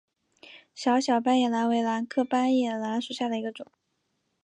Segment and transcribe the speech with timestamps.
[0.73, 3.71] 小小斑叶兰为兰科斑叶兰属下的一个种。